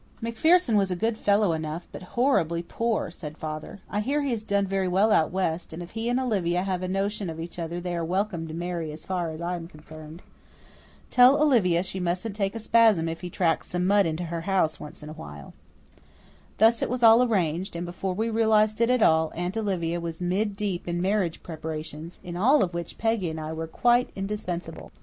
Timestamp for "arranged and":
17.21-17.85